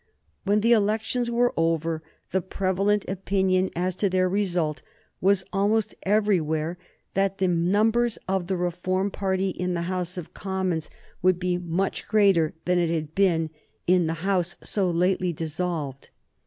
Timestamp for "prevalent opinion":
2.41-3.69